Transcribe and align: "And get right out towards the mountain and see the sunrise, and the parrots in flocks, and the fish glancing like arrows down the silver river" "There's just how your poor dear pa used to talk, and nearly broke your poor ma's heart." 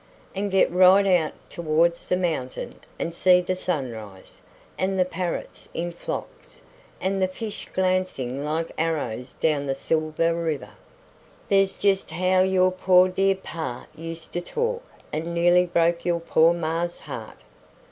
"And 0.33 0.49
get 0.49 0.71
right 0.71 1.05
out 1.05 1.33
towards 1.47 2.09
the 2.09 2.17
mountain 2.17 2.73
and 2.97 3.13
see 3.13 3.39
the 3.39 3.53
sunrise, 3.55 4.41
and 4.75 4.97
the 4.97 5.05
parrots 5.05 5.69
in 5.75 5.91
flocks, 5.91 6.59
and 6.99 7.21
the 7.21 7.27
fish 7.27 7.67
glancing 7.71 8.43
like 8.43 8.71
arrows 8.79 9.33
down 9.33 9.67
the 9.67 9.75
silver 9.75 10.33
river" 10.33 10.71
"There's 11.49 11.77
just 11.77 12.09
how 12.09 12.41
your 12.41 12.71
poor 12.71 13.09
dear 13.09 13.35
pa 13.35 13.85
used 13.95 14.31
to 14.31 14.41
talk, 14.41 14.81
and 15.13 15.35
nearly 15.35 15.67
broke 15.67 16.03
your 16.03 16.19
poor 16.19 16.51
ma's 16.51 16.97
heart." 17.01 17.37